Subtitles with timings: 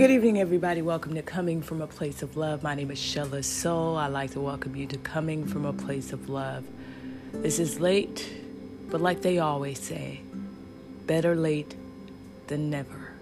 [0.00, 0.80] Good evening, everybody.
[0.80, 2.62] Welcome to Coming from a Place of Love.
[2.62, 3.98] My name is Shella Soul.
[3.98, 6.64] I'd like to welcome you to Coming from a Place of Love.
[7.34, 8.26] This is late,
[8.90, 10.22] but like they always say,
[11.04, 11.74] better late
[12.46, 13.12] than never.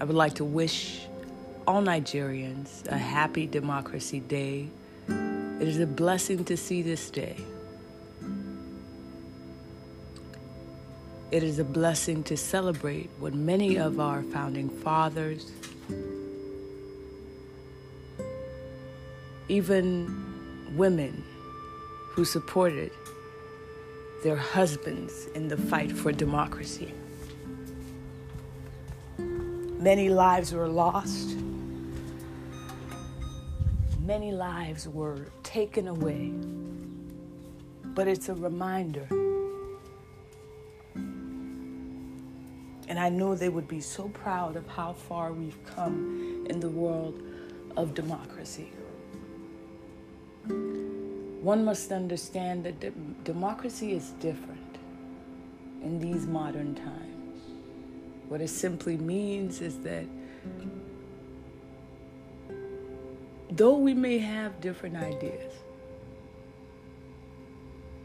[0.00, 1.02] I would like to wish
[1.66, 4.70] all Nigerians a happy Democracy Day.
[5.06, 7.36] It is a blessing to see this day.
[11.30, 15.50] It is a blessing to celebrate what many of our founding fathers,
[19.48, 21.24] even women
[22.10, 22.90] who supported
[24.22, 26.92] their husbands in the fight for democracy.
[29.18, 31.36] Many lives were lost.
[34.00, 36.32] Many lives were taken away.
[37.94, 39.06] But it's a reminder
[42.94, 46.68] And I know they would be so proud of how far we've come in the
[46.68, 47.20] world
[47.76, 48.70] of democracy.
[51.44, 52.92] One must understand that de-
[53.22, 54.78] democracy is different
[55.82, 57.42] in these modern times.
[58.28, 60.06] What it simply means is that
[63.50, 65.52] though we may have different ideas,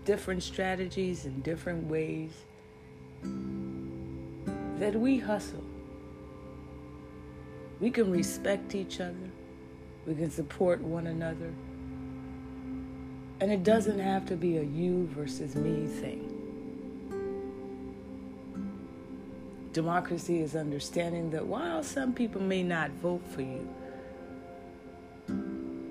[0.04, 2.32] different strategies, and different ways,
[4.82, 5.64] that we hustle.
[7.80, 9.32] We can respect each other,
[10.06, 11.54] we can support one another,
[13.42, 16.36] and it doesn't have to be a you versus me thing.
[19.72, 23.68] Democracy is understanding that while some people may not vote for you,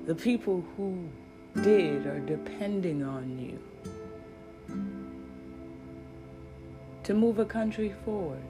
[0.07, 1.09] the people who
[1.63, 3.59] did are depending on you
[7.05, 8.43] to move a country forward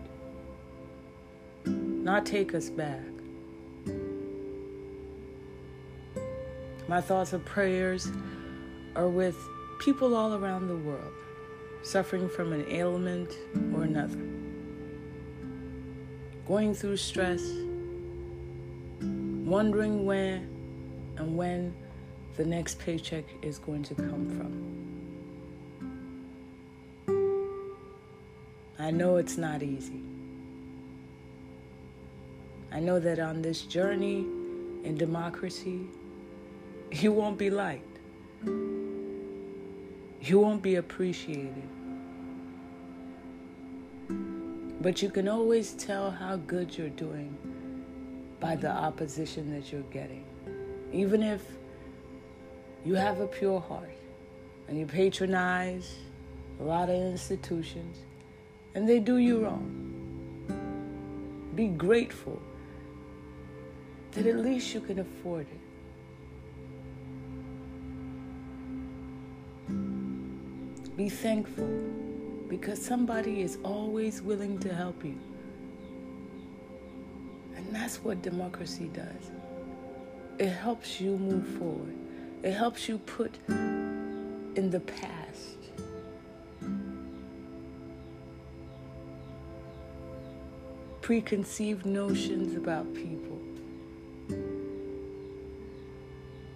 [2.09, 3.03] not take us back.
[6.89, 8.11] My thoughts and prayers
[8.99, 9.49] are with
[9.79, 11.13] people all around the world
[11.83, 13.39] suffering from an ailment
[13.73, 14.19] or another,
[16.49, 17.41] going through stress,
[19.01, 20.43] wondering where
[21.17, 21.73] and when
[22.37, 24.75] the next paycheck is going to come from.
[28.81, 30.03] I know it's not easy.
[32.73, 34.27] I know that on this journey
[34.83, 35.87] in democracy,
[36.91, 37.85] you won't be liked.
[40.21, 41.69] You won't be appreciated.
[44.81, 47.37] But you can always tell how good you're doing
[48.41, 50.25] by the opposition that you're getting.
[50.93, 51.43] Even if
[52.85, 53.97] you have a pure heart
[54.69, 55.97] and you patronize
[56.61, 57.99] a lot of institutions
[58.75, 59.89] and they do you wrong,
[61.55, 62.41] be grateful
[64.13, 65.61] that at least you can afford it.
[70.99, 71.69] Be thankful
[72.49, 75.17] because somebody is always willing to help you.
[77.55, 79.31] And that's what democracy does.
[80.41, 81.95] It helps you move forward.
[82.43, 85.59] It helps you put in the past
[91.01, 93.39] preconceived notions about people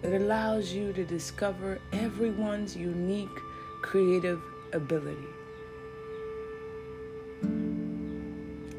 [0.03, 3.39] It allows you to discover everyone's unique
[3.93, 5.27] creative ability,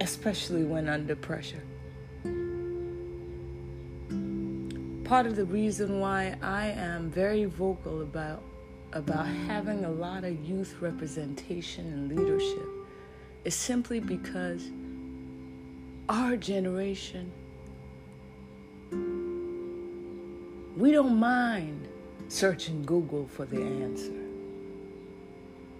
[0.00, 1.62] especially when under pressure.
[5.04, 8.42] Part of the reason why I am very vocal about
[8.92, 12.68] about having a lot of youth representation and leadership
[13.44, 14.68] is simply because
[16.08, 17.30] our generation
[20.76, 21.86] We don't mind
[22.26, 24.23] searching Google for the answer.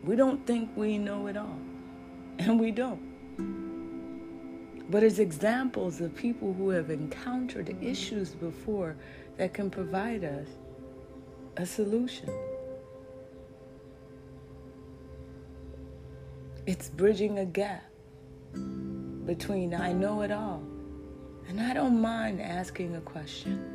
[0.05, 1.59] We don't think we know it all,
[2.39, 3.15] and we don't.
[4.91, 8.97] But as examples of people who have encountered issues before
[9.39, 10.49] that can provide us
[11.57, 12.29] a solution.
[16.67, 17.85] It's bridging a gap
[19.25, 20.63] between I know it all
[21.49, 23.74] and I don't mind asking a question.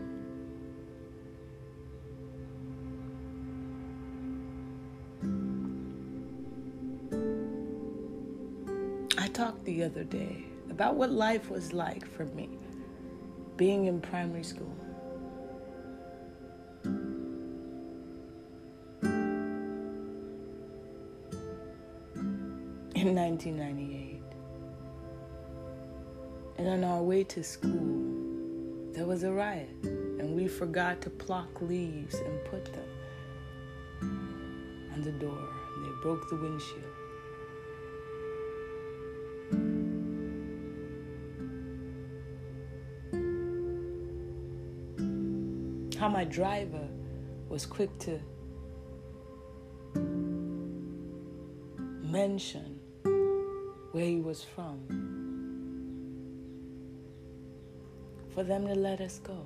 [9.40, 12.50] Talked the other day about what life was like for me
[13.56, 14.76] being in primary school.
[22.94, 24.22] In 1998.
[26.58, 31.62] And on our way to school, there was a riot, and we forgot to pluck
[31.62, 32.90] leaves and put them
[34.94, 35.48] on the door,
[35.78, 37.09] and they broke the windshield.
[46.00, 46.88] How my driver
[47.50, 48.22] was quick to
[52.02, 52.80] mention
[53.92, 54.80] where he was from
[58.34, 59.46] for them to let us go.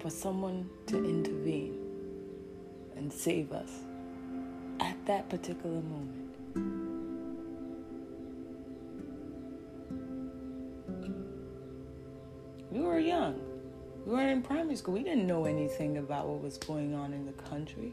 [0.00, 1.78] For someone to intervene
[2.96, 3.72] and save us
[4.80, 6.17] at that particular moment.
[13.08, 13.40] Young.
[14.06, 14.94] We were in primary school.
[14.94, 17.92] We didn't know anything about what was going on in the country.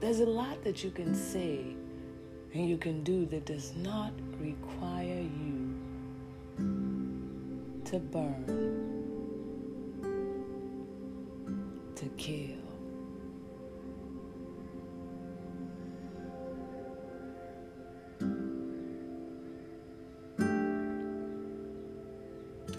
[0.00, 1.76] There's a lot that you can say
[2.54, 5.74] and you can do that does not require you
[7.84, 8.44] to burn,
[11.94, 12.61] to kill.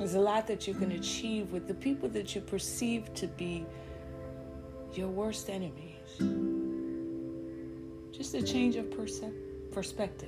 [0.04, 3.66] There's a lot that you can achieve with the people that you perceive to be
[4.94, 6.20] your worst enemies.
[8.12, 9.22] Just a change of perse-
[9.72, 10.28] perspective.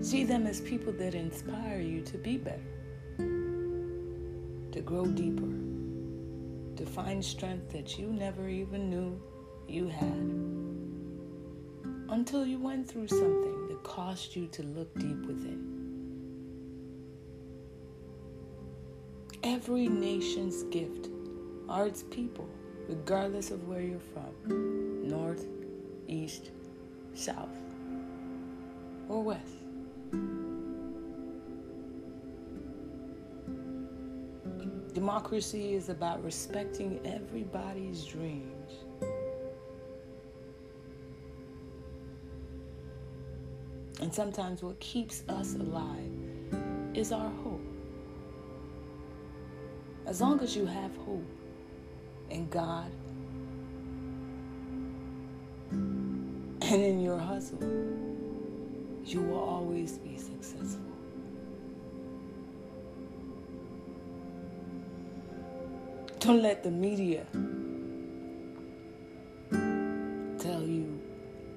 [0.00, 2.64] See them as people that inspire you to be better,
[3.18, 5.52] to grow deeper,
[6.76, 9.20] to find strength that you never even knew
[9.68, 10.61] you had
[12.12, 15.66] until you went through something that caused you to look deep within.
[19.42, 21.08] Every nation's gift
[21.70, 22.46] are its people,
[22.86, 25.46] regardless of where you're from north,
[26.06, 26.50] east,
[27.14, 27.56] south,
[29.08, 29.56] or west.
[34.92, 38.81] Democracy is about respecting everybody's dreams.
[44.12, 46.12] And sometimes what keeps us alive
[46.92, 47.64] is our hope.
[50.04, 51.24] As long as you have hope
[52.28, 52.92] in God
[55.70, 57.62] and in your hustle,
[59.06, 60.82] you will always be successful.
[66.18, 67.24] Don't let the media
[70.38, 71.00] tell you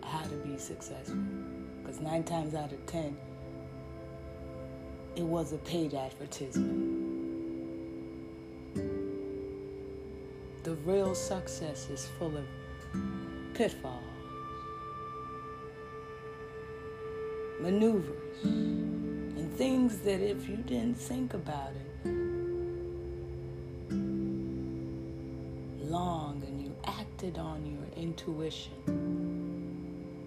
[0.01, 1.17] how to be successful.
[1.85, 3.15] Because nine times out of ten,
[5.15, 7.03] it was a paid advertisement.
[10.63, 12.45] The real success is full of
[13.53, 14.01] pitfalls,
[17.61, 22.11] maneuvers, and things that if you didn't think about it
[25.83, 28.73] long and you acted on your intuition,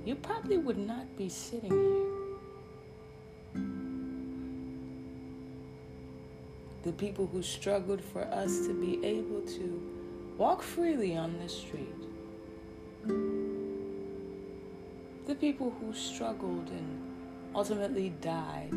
[0.08, 3.62] you probably would not be sitting here.
[6.82, 9.82] The people who struggled for us to be able to
[10.38, 12.00] walk freely on the street.
[15.26, 17.02] The people who struggled and
[17.54, 18.72] ultimately died.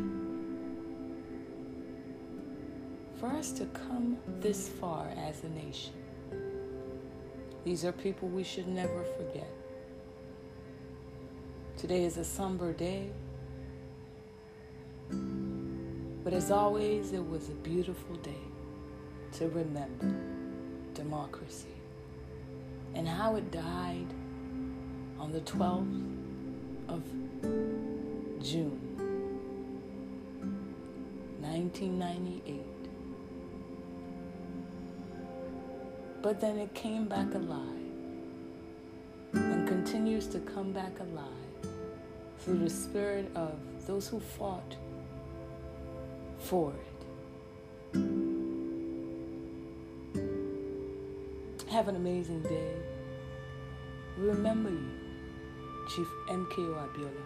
[3.22, 5.94] For us to come this far as a nation,
[7.64, 9.61] these are people we should never forget.
[11.82, 13.10] Today is a somber day,
[16.24, 18.46] but as always, it was a beautiful day
[19.32, 20.16] to remember
[20.94, 21.74] democracy
[22.94, 24.06] and how it died
[25.20, 26.06] on the 12th
[26.88, 27.02] of
[28.44, 28.80] June
[31.40, 32.62] 1998.
[36.22, 37.58] But then it came back alive
[39.34, 41.51] and continues to come back alive
[42.42, 43.54] through the spirit of
[43.86, 44.76] those who fought
[46.40, 48.00] for it.
[51.70, 52.74] Have an amazing day.
[54.18, 54.92] We remember you,
[55.96, 57.26] Chief MKO Abiola.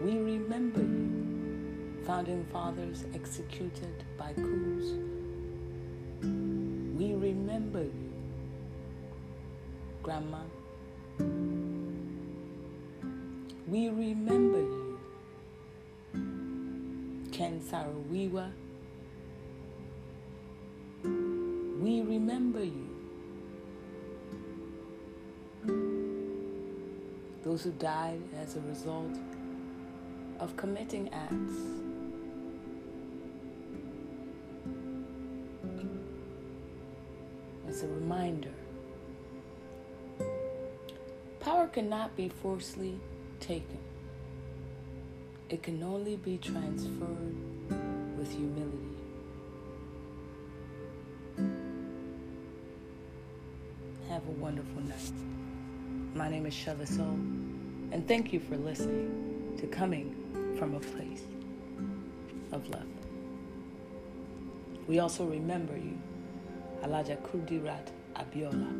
[0.00, 4.92] We remember you, founding fathers executed by coups.
[6.22, 8.12] We remember you,
[10.02, 10.42] Grandma.
[13.74, 15.00] we remember you.
[17.32, 18.52] Ken Saro-Wiwa,
[21.82, 22.88] we remember you.
[27.42, 29.18] Those who died as a result
[30.38, 31.58] of committing acts.
[37.66, 38.54] It's a reminder.
[41.40, 43.00] Power cannot be forcefully
[43.46, 43.78] taken.
[45.50, 47.34] It can only be transferred
[48.16, 48.78] with humility.
[54.08, 55.12] Have a wonderful night.
[56.14, 57.18] My name is Shella Soul,
[57.92, 60.16] and thank you for listening to Coming
[60.58, 61.24] from a Place
[62.52, 62.86] of Love.
[64.88, 65.98] We also remember you,
[66.82, 68.72] Alhaja Kudirat Abiola.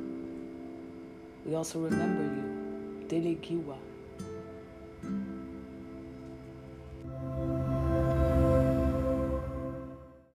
[1.44, 3.76] We also remember you, Dele Giwa